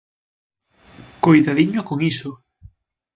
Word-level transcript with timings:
¡Coidadiño 1.23 1.81
con 1.89 1.99
iso! 2.11 2.31